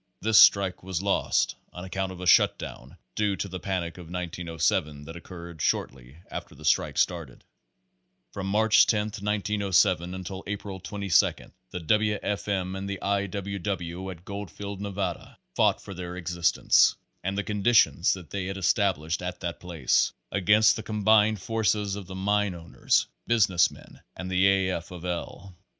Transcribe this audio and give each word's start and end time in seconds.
This 0.19 0.39
strike 0.39 0.81
was 0.81 1.03
lost 1.03 1.53
on 1.71 1.83
account 1.85 2.11
of 2.11 2.19
a 2.19 2.25
shutdown 2.25 2.97
due 3.13 3.35
to 3.35 3.47
the 3.47 3.59
panic 3.59 3.99
of 3.99 4.07
1907 4.09 5.03
that 5.05 5.15
occurred 5.15 5.61
shortly 5.61 6.17
after 6.31 6.55
the 6.55 6.65
strike 6.65 6.97
started. 6.97 7.41
Page 7.41 7.45
Twenty 8.33 8.33
From 8.33 8.47
March 8.47 8.87
10, 8.87 8.99
1907, 9.21 10.15
until 10.15 10.43
April 10.47 10.79
22, 10.79 11.51
the 11.69 11.79
W. 11.81 12.17
F. 12.23 12.47
M. 12.47 12.75
and 12.75 12.89
the 12.89 12.99
I. 12.99 13.27
W. 13.27 13.59
W. 13.59 14.09
at 14.09 14.25
Goldfield, 14.25 14.81
Nevada, 14.81 15.37
fought 15.53 15.79
for 15.79 15.93
their 15.93 16.17
existence 16.17 16.95
(and 17.23 17.37
the 17.37 17.43
conditions 17.43 18.13
that 18.15 18.31
they 18.31 18.47
had 18.47 18.57
established 18.57 19.21
at 19.21 19.39
that 19.41 19.59
place) 19.59 20.13
against 20.31 20.75
the 20.75 20.81
combined 20.81 21.39
forces 21.39 21.95
of 21.95 22.07
the 22.07 22.15
mine 22.15 22.55
owners, 22.55 23.05
business 23.27 23.69
men 23.69 24.01
and 24.17 24.31
A. 24.33 24.71
F. 24.71 24.89
of 24.89 25.05
L. 25.05 25.55